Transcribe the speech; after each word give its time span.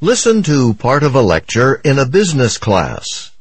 Listen 0.00 0.44
to 0.44 0.74
part 0.74 1.02
of 1.02 1.16
a 1.16 1.20
lecture 1.20 1.74
in 1.84 1.98
a 1.98 2.06
business 2.06 2.56
class. 2.56 3.32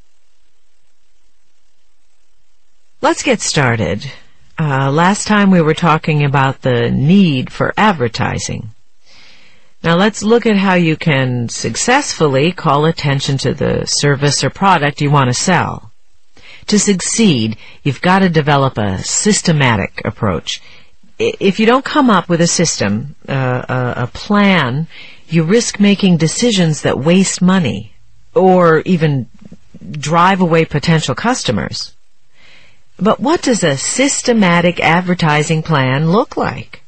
Let's 3.00 3.22
get 3.22 3.42
started. 3.42 4.12
Uh, 4.60 4.90
last 4.90 5.28
time 5.28 5.52
we 5.52 5.62
were 5.62 5.76
talking 5.76 6.24
about 6.26 6.64
the 6.64 6.90
need 6.90 7.52
for 7.52 7.76
advertising. 7.78 8.72
Now 9.84 9.98
let's 9.98 10.24
look 10.24 10.48
at 10.48 10.58
how 10.58 10.74
you 10.74 10.96
can 10.98 11.48
successfully 11.48 12.52
call 12.52 12.86
attention 12.86 13.38
to 13.38 13.54
the 13.54 13.86
service 13.86 14.44
or 14.44 14.50
product 14.50 15.00
you 15.00 15.12
want 15.12 15.28
to 15.28 15.36
sell. 15.36 15.92
To 16.66 16.80
succeed, 16.80 17.58
you've 17.84 18.02
got 18.02 18.20
to 18.20 18.30
develop 18.30 18.80
a 18.80 19.04
systematic 19.04 20.02
approach. 20.04 20.60
If 21.20 21.60
you 21.60 21.68
don't 21.68 21.86
come 21.86 22.10
up 22.10 22.28
with 22.28 22.42
a 22.42 22.48
system, 22.48 23.16
uh, 23.30 23.64
a, 23.70 24.04
a 24.04 24.08
plan, 24.08 24.88
you 25.28 25.44
risk 25.44 25.80
making 25.80 26.18
decisions 26.18 26.82
that 26.82 27.00
waste 27.00 27.42
money 27.42 27.94
or 28.34 28.80
even 28.80 29.30
drive 29.92 30.42
away 30.42 30.66
potential 30.66 31.16
customers. 31.16 31.94
But 32.98 33.20
what 33.20 33.42
does 33.42 33.64
a 33.64 33.78
systematic 33.78 34.80
advertising 34.80 35.62
plan 35.64 36.12
look 36.12 36.36
like? 36.36 36.82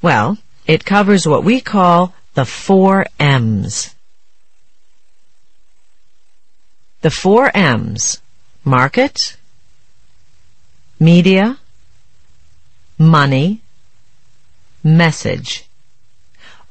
Well, 0.00 0.38
it 0.66 0.84
covers 0.84 1.26
what 1.26 1.44
we 1.44 1.60
call 1.60 2.14
the 2.34 2.44
four 2.44 3.06
M's. 3.18 3.94
The 7.02 7.10
four 7.10 7.50
M's. 7.54 8.20
Market, 8.64 9.36
media, 10.98 11.58
money, 12.98 13.60
message. 14.82 15.65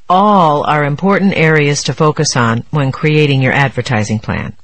All 0.08 0.64
are 0.66 0.86
important 0.86 1.36
areas 1.36 1.82
to 1.84 1.94
focus 1.94 2.36
on 2.36 2.64
when 2.70 2.92
creating 2.92 3.42
your 3.42 3.54
advertising 3.54 4.20
plan. 4.20 4.56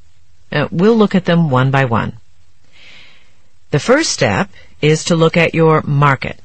Uh, 0.51 0.67
we'll 0.71 0.95
look 0.95 1.15
at 1.15 1.25
them 1.25 1.49
one 1.49 1.71
by 1.71 1.85
one. 1.85 2.17
The 3.71 3.79
first 3.79 4.11
step 4.11 4.51
is 4.81 5.03
to 5.05 5.15
look 5.15 5.37
at 5.37 5.55
your 5.55 5.81
market. 5.81 6.39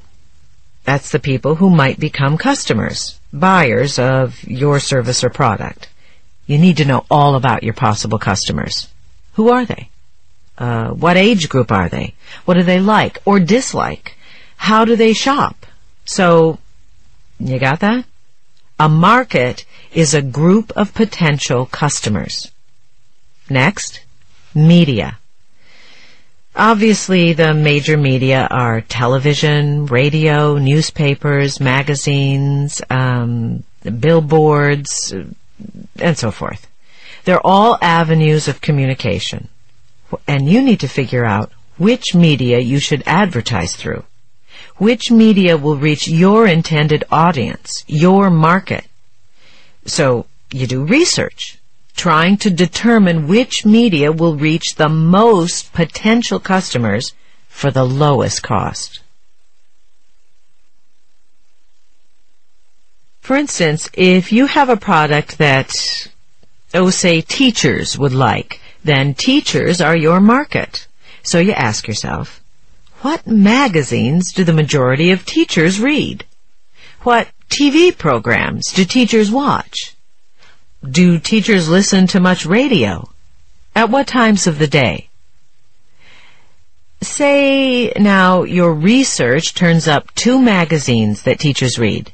That's 0.84 1.10
the 1.10 1.18
people 1.18 1.56
who 1.56 1.68
might 1.68 1.98
become 1.98 2.38
customers, 2.38 3.18
buyers 3.32 3.98
of 3.98 4.42
your 4.44 4.78
service 4.80 5.24
or 5.24 5.30
product. 5.30 5.88
You 6.46 6.56
need 6.56 6.76
to 6.76 6.84
know 6.84 7.04
all 7.10 7.34
about 7.34 7.64
your 7.64 7.74
possible 7.74 8.18
customers. 8.18 8.88
Who 9.34 9.50
are 9.50 9.66
they? 9.66 9.90
Uh, 10.56 10.90
what 10.90 11.16
age 11.16 11.48
group 11.48 11.70
are 11.70 11.88
they? 11.88 12.14
What 12.44 12.54
do 12.54 12.62
they 12.62 12.80
like 12.80 13.18
or 13.24 13.40
dislike? 13.40 14.16
How 14.56 14.84
do 14.84 14.96
they 14.96 15.12
shop? 15.12 15.66
So, 16.04 16.58
you 17.38 17.58
got 17.58 17.80
that? 17.80 18.06
A 18.78 18.88
market 18.88 19.64
is 19.92 20.12
a 20.12 20.20
group 20.20 20.70
of 20.76 20.92
potential 20.92 21.66
customers. 21.66 22.50
Next, 23.48 24.00
media. 24.54 25.18
Obviously, 26.54 27.32
the 27.32 27.54
major 27.54 27.96
media 27.96 28.46
are 28.50 28.80
television, 28.80 29.86
radio, 29.86 30.58
newspapers, 30.58 31.60
magazines, 31.60 32.82
um, 32.90 33.62
billboards, 33.82 35.12
and 35.98 36.18
so 36.18 36.30
forth. 36.30 36.66
They're 37.24 37.46
all 37.46 37.78
avenues 37.82 38.48
of 38.48 38.60
communication. 38.60 39.48
And 40.26 40.48
you 40.48 40.62
need 40.62 40.80
to 40.80 40.88
figure 40.88 41.24
out 41.24 41.50
which 41.76 42.14
media 42.14 42.58
you 42.58 42.78
should 42.78 43.02
advertise 43.06 43.74
through. 43.74 44.04
Which 44.76 45.10
media 45.10 45.56
will 45.56 45.76
reach 45.76 46.08
your 46.08 46.46
intended 46.46 47.04
audience, 47.10 47.84
your 47.86 48.30
market. 48.30 48.84
So 49.84 50.26
you 50.52 50.66
do 50.66 50.84
research 50.84 51.58
trying 51.96 52.36
to 52.36 52.50
determine 52.50 53.26
which 53.26 53.64
media 53.64 54.12
will 54.12 54.36
reach 54.36 54.74
the 54.74 54.88
most 54.88 55.72
potential 55.72 56.38
customers 56.38 57.14
for 57.48 57.70
the 57.70 57.84
lowest 57.84 58.42
cost. 58.42 59.00
For 63.20 63.34
instance, 63.34 63.88
if 63.94 64.30
you 64.30 64.46
have 64.46 64.68
a 64.68 64.76
product 64.76 65.38
that, 65.38 65.72
oh, 66.74 66.90
say, 66.90 67.22
teachers 67.22 67.98
would 67.98 68.12
like, 68.12 68.60
then 68.84 69.14
teachers 69.14 69.80
are 69.80 69.96
your 69.96 70.20
market. 70.20 70.86
So 71.24 71.40
you 71.40 71.52
ask 71.52 71.88
yourself, 71.88 72.40
what 73.06 73.24
magazines 73.24 74.32
do 74.32 74.42
the 74.42 74.52
majority 74.52 75.12
of 75.12 75.24
teachers 75.24 75.78
read? 75.78 76.24
What 77.02 77.28
TV 77.48 77.96
programs 77.96 78.72
do 78.72 78.84
teachers 78.84 79.30
watch? 79.30 79.94
Do 80.82 81.20
teachers 81.20 81.68
listen 81.68 82.08
to 82.08 82.18
much 82.18 82.44
radio? 82.44 83.08
At 83.76 83.90
what 83.90 84.08
times 84.08 84.48
of 84.48 84.58
the 84.58 84.66
day? 84.66 85.08
Say 87.00 87.92
now 87.96 88.42
your 88.42 88.74
research 88.74 89.54
turns 89.54 89.86
up 89.86 90.12
two 90.16 90.42
magazines 90.42 91.22
that 91.22 91.38
teachers 91.38 91.78
read. 91.78 92.10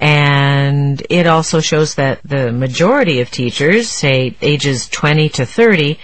And 0.00 1.06
it 1.10 1.26
also 1.26 1.60
shows 1.60 1.96
that 1.96 2.20
the 2.24 2.52
majority 2.52 3.20
of 3.20 3.30
teachers, 3.30 3.90
say 3.90 4.34
ages 4.40 4.88
20 4.88 5.28
to 5.28 5.44
30, 5.44 5.98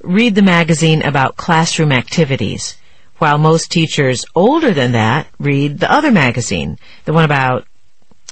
read 0.00 0.36
the 0.36 0.50
magazine 0.56 1.02
about 1.02 1.36
classroom 1.36 1.92
activities, 1.92 2.78
while 3.18 3.38
most 3.38 3.70
teachers 3.70 4.24
older 4.34 4.72
than 4.72 4.92
that 4.92 5.26
read 5.38 5.78
the 5.78 5.92
other 5.92 6.10
magazine, 6.10 6.78
the 7.04 7.12
one 7.12 7.24
about, 7.24 7.66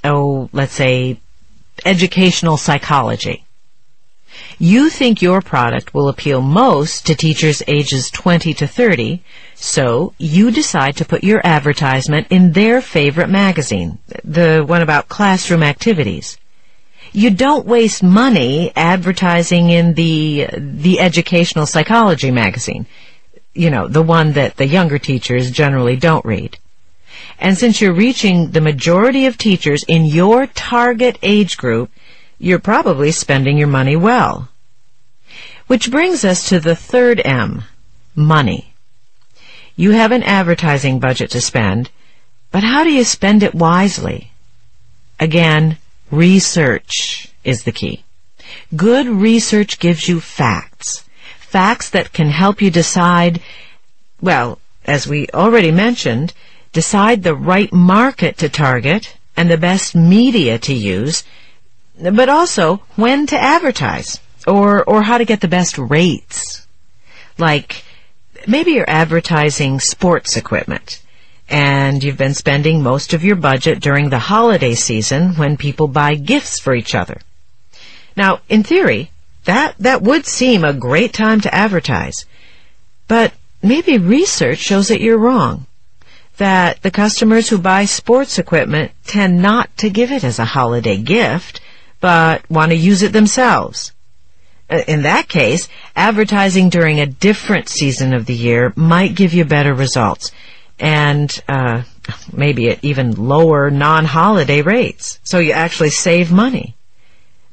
oh, 0.04 0.48
let's 0.52 0.72
say 0.72 1.18
educational 1.84 2.56
psychology. 2.56 3.44
You 4.58 4.90
think 4.90 5.22
your 5.22 5.40
product 5.40 5.94
will 5.94 6.08
appeal 6.08 6.40
most 6.40 7.06
to 7.06 7.14
teachers 7.14 7.62
ages 7.66 8.10
20 8.10 8.54
to 8.54 8.66
30, 8.66 9.22
so 9.54 10.14
you 10.18 10.50
decide 10.50 10.96
to 10.96 11.04
put 11.04 11.24
your 11.24 11.40
advertisement 11.44 12.26
in 12.30 12.52
their 12.52 12.80
favorite 12.80 13.28
magazine, 13.28 13.98
the 14.24 14.64
one 14.66 14.82
about 14.82 15.08
classroom 15.08 15.62
activities. 15.62 16.38
You 17.12 17.30
don't 17.30 17.66
waste 17.66 18.02
money 18.02 18.72
advertising 18.76 19.70
in 19.70 19.94
the, 19.94 20.48
the 20.58 21.00
educational 21.00 21.64
psychology 21.64 22.30
magazine. 22.30 22.86
You 23.56 23.70
know, 23.70 23.88
the 23.88 24.02
one 24.02 24.32
that 24.32 24.56
the 24.56 24.66
younger 24.66 24.98
teachers 24.98 25.50
generally 25.50 25.96
don't 25.96 26.24
read. 26.24 26.58
And 27.38 27.56
since 27.56 27.80
you're 27.80 27.92
reaching 27.92 28.50
the 28.50 28.60
majority 28.60 29.26
of 29.26 29.38
teachers 29.38 29.84
in 29.84 30.04
your 30.04 30.46
target 30.46 31.18
age 31.22 31.56
group, 31.56 31.90
you're 32.38 32.58
probably 32.58 33.12
spending 33.12 33.56
your 33.56 33.68
money 33.68 33.96
well. 33.96 34.48
Which 35.66 35.90
brings 35.90 36.24
us 36.24 36.48
to 36.48 36.60
the 36.60 36.76
third 36.76 37.20
M, 37.24 37.64
money. 38.14 38.74
You 39.74 39.92
have 39.92 40.12
an 40.12 40.22
advertising 40.22 41.00
budget 41.00 41.30
to 41.32 41.40
spend, 41.40 41.90
but 42.50 42.62
how 42.62 42.84
do 42.84 42.92
you 42.92 43.04
spend 43.04 43.42
it 43.42 43.54
wisely? 43.54 44.32
Again, 45.18 45.78
research 46.10 47.28
is 47.42 47.64
the 47.64 47.72
key. 47.72 48.04
Good 48.74 49.06
research 49.06 49.78
gives 49.78 50.08
you 50.08 50.20
facts. 50.20 51.04
Facts 51.56 51.88
that 51.88 52.12
can 52.12 52.28
help 52.28 52.60
you 52.60 52.70
decide, 52.70 53.40
well, 54.20 54.58
as 54.84 55.06
we 55.06 55.26
already 55.32 55.70
mentioned, 55.70 56.34
decide 56.74 57.22
the 57.22 57.34
right 57.34 57.72
market 57.72 58.36
to 58.36 58.50
target 58.50 59.16
and 59.38 59.50
the 59.50 59.56
best 59.56 59.96
media 59.96 60.58
to 60.58 60.74
use, 60.74 61.24
but 61.98 62.28
also 62.28 62.82
when 62.96 63.26
to 63.28 63.38
advertise 63.38 64.20
or, 64.46 64.84
or 64.84 65.04
how 65.04 65.16
to 65.16 65.24
get 65.24 65.40
the 65.40 65.48
best 65.48 65.78
rates. 65.78 66.66
Like, 67.38 67.84
maybe 68.46 68.72
you're 68.72 68.90
advertising 68.90 69.80
sports 69.80 70.36
equipment 70.36 71.00
and 71.48 72.04
you've 72.04 72.18
been 72.18 72.34
spending 72.34 72.82
most 72.82 73.14
of 73.14 73.24
your 73.24 73.36
budget 73.36 73.80
during 73.80 74.10
the 74.10 74.18
holiday 74.18 74.74
season 74.74 75.36
when 75.36 75.56
people 75.56 75.88
buy 75.88 76.16
gifts 76.16 76.60
for 76.60 76.74
each 76.74 76.94
other. 76.94 77.18
Now, 78.14 78.40
in 78.50 78.62
theory, 78.62 79.10
that, 79.46 79.74
that 79.78 80.02
would 80.02 80.26
seem 80.26 80.64
a 80.64 80.72
great 80.72 81.12
time 81.12 81.40
to 81.40 81.54
advertise, 81.54 82.26
but 83.08 83.32
maybe 83.62 83.98
research 83.98 84.58
shows 84.58 84.88
that 84.88 85.00
you're 85.00 85.18
wrong 85.18 85.66
that 86.36 86.82
the 86.82 86.90
customers 86.90 87.48
who 87.48 87.58
buy 87.58 87.84
sports 87.84 88.38
equipment 88.38 88.92
tend 89.04 89.40
not 89.40 89.74
to 89.78 89.90
give 89.90 90.12
it 90.12 90.22
as 90.22 90.38
a 90.38 90.44
holiday 90.44 90.98
gift, 90.98 91.60
but 92.00 92.48
want 92.50 92.70
to 92.70 92.76
use 92.76 93.02
it 93.02 93.12
themselves. 93.12 93.92
Uh, 94.68 94.82
in 94.86 95.02
that 95.02 95.28
case, 95.28 95.68
advertising 95.94 96.68
during 96.68 97.00
a 97.00 97.06
different 97.06 97.68
season 97.68 98.12
of 98.12 98.26
the 98.26 98.34
year 98.34 98.72
might 98.76 99.14
give 99.14 99.32
you 99.32 99.44
better 99.44 99.72
results 99.72 100.30
and 100.78 101.42
uh, 101.48 101.82
maybe 102.32 102.68
at 102.68 102.84
even 102.84 103.12
lower 103.12 103.70
non-holiday 103.70 104.60
rates. 104.60 105.20
So 105.22 105.38
you 105.38 105.52
actually 105.52 105.90
save 105.90 106.30
money. 106.30 106.74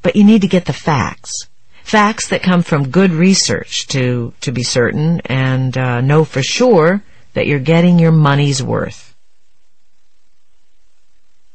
But 0.01 0.17
you 0.17 0.25
need 0.25 0.41
to 0.41 0.49
get 0.49 0.65
the 0.65 0.73
facts. 0.73 1.47
Facts 1.83 2.29
that 2.29 2.41
come 2.41 2.63
from 2.63 2.89
good 2.89 3.11
research 3.11 3.87
to, 3.87 4.33
to 4.41 4.51
be 4.51 4.63
certain 4.63 5.21
and 5.25 5.77
uh, 5.77 6.01
know 6.01 6.23
for 6.23 6.41
sure 6.41 7.03
that 7.33 7.45
you're 7.45 7.59
getting 7.59 7.99
your 7.99 8.11
money's 8.11 8.63
worth. 8.63 9.13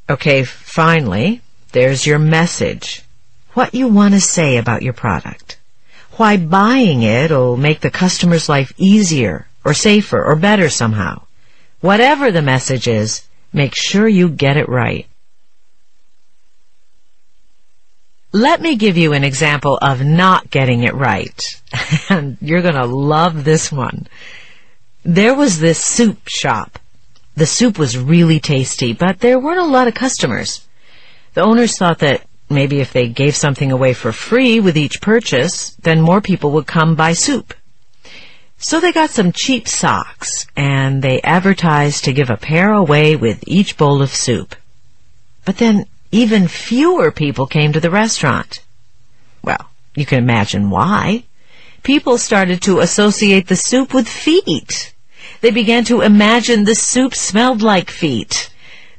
Okay, 0.09 0.45
finally, 0.45 1.43
there's 1.73 2.07
your 2.07 2.19
message. 2.19 3.03
what 3.55 3.75
you 3.75 3.89
want 3.89 4.15
to 4.15 4.21
say 4.21 4.57
about 4.57 4.83
your 4.83 4.93
product. 4.93 5.59
Why 6.13 6.37
buying 6.37 7.03
it'll 7.03 7.57
make 7.57 7.81
the 7.81 7.91
customer's 7.91 8.49
life 8.49 8.73
easier 8.77 9.49
or 9.65 9.75
safer 9.75 10.25
or 10.25 10.37
better 10.37 10.69
somehow. 10.69 11.23
Whatever 11.81 12.31
the 12.31 12.43
message 12.43 12.87
is, 12.87 13.23
make 13.53 13.75
sure 13.75 14.07
you 14.07 14.29
get 14.29 14.57
it 14.57 14.69
right. 14.69 15.08
Let 18.33 18.61
me 18.61 18.77
give 18.77 18.99
you 18.99 19.15
an 19.15 19.25
example 19.25 19.79
of 19.81 20.05
not 20.05 20.51
getting 20.51 20.83
it 20.83 20.95
right. 20.95 21.43
and 22.11 22.37
you're 22.43 22.63
gonna 22.63 22.85
love 22.85 23.45
this 23.45 23.73
one. 23.73 24.07
There 25.03 25.35
was 25.35 25.59
this 25.59 25.83
soup 25.83 26.29
shop. 26.29 26.79
The 27.37 27.47
soup 27.47 27.79
was 27.79 27.97
really 27.97 28.39
tasty, 28.39 28.93
but 28.93 29.21
there 29.21 29.39
weren't 29.39 29.61
a 29.61 29.65
lot 29.65 29.89
of 29.89 29.95
customers. 29.95 30.67
The 31.33 31.43
owners 31.43 31.79
thought 31.79 32.01
that 32.01 32.27
maybe 32.51 32.81
if 32.81 32.93
they 32.93 33.09
gave 33.09 33.35
something 33.35 33.73
away 33.73 33.95
for 33.95 34.13
free 34.13 34.61
with 34.61 34.77
each 34.77 35.01
purchase, 35.01 35.71
then 35.77 36.01
more 36.01 36.21
people 36.21 36.51
would 36.51 36.67
come 36.67 36.97
buy 36.97 37.15
soup. 37.15 37.55
So 38.59 38.81
they 38.81 38.93
got 38.93 39.11
some 39.11 39.33
cheap 39.33 39.69
socks, 39.69 40.47
and 40.57 41.01
they 41.01 41.23
advertised 41.23 42.05
to 42.05 42.13
give 42.13 42.29
a 42.29 42.37
pair 42.37 42.73
away 42.73 43.15
with 43.15 43.45
each 43.47 43.77
bowl 43.77 44.03
of 44.03 44.11
soup. 44.11 44.57
But 45.45 45.59
then 45.59 45.87
even 46.11 46.49
fewer 46.49 47.11
people 47.11 47.47
came 47.47 47.73
to 47.73 47.81
the 47.81 47.91
restaurant. 47.91 48.65
Well, 49.43 49.71
you 49.95 50.07
can 50.07 50.19
imagine 50.19 50.71
why. 50.71 51.25
People 51.83 52.19
started 52.19 52.63
to 52.63 52.81
associate 52.81 53.49
the 53.49 53.57
soup 53.57 53.95
with 53.95 54.09
feet. 54.09 54.95
They 55.41 55.51
began 55.51 55.85
to 55.85 56.01
imagine 56.01 56.65
the 56.65 56.75
soup 56.75 57.15
smelled 57.15 57.63
like 57.63 57.91
feet. 57.91 58.51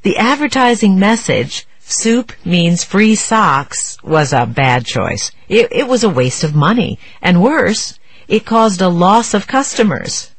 The 0.04 0.18
advertising 0.18 0.98
message, 0.98 1.68
soup 1.80 2.32
means 2.46 2.84
free 2.84 3.16
socks, 3.16 3.98
was 4.04 4.32
a 4.32 4.46
bad 4.46 4.86
choice. 4.86 5.32
It, 5.50 5.68
it 5.72 5.88
was 5.88 6.04
a 6.04 6.10
waste 6.10 6.44
of 6.44 6.56
money. 6.56 7.00
And 7.22 7.44
worse, 7.44 8.00
it 8.28 8.46
caused 8.46 8.82
a 8.82 8.88
loss 8.88 9.34
of 9.34 9.48
customers. 9.48 10.32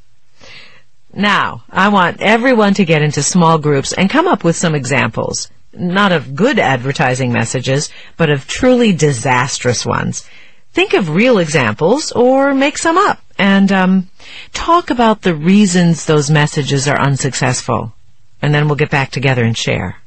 Now, 1.12 1.64
I 1.68 1.88
want 1.88 2.20
everyone 2.20 2.74
to 2.74 2.84
get 2.84 3.02
into 3.02 3.22
small 3.22 3.58
groups 3.58 3.92
and 3.92 4.08
come 4.08 4.28
up 4.28 4.44
with 4.44 4.56
some 4.56 4.76
examples. 4.76 5.50
Not 5.72 6.12
of 6.12 6.34
good 6.34 6.58
advertising 6.58 7.32
messages, 7.32 7.90
but 8.16 8.30
of 8.30 8.46
truly 8.46 8.92
disastrous 8.92 9.86
ones. 9.86 10.28
Think 10.72 10.94
of 10.94 11.14
real 11.14 11.38
examples 11.38 12.12
or 12.12 12.54
make 12.54 12.78
some 12.78 12.96
up 12.96 13.20
and 13.38 13.72
um, 13.72 14.10
talk 14.52 14.90
about 14.90 15.22
the 15.22 15.34
reasons 15.34 16.04
those 16.04 16.30
messages 16.30 16.86
are 16.86 17.00
unsuccessful. 17.00 17.94
And 18.42 18.54
then 18.54 18.66
we'll 18.66 18.76
get 18.76 18.90
back 18.90 19.10
together 19.10 19.44
and 19.44 19.56
share. 19.56 19.99